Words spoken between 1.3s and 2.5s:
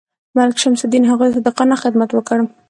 ته صادقانه خدمت وکړ.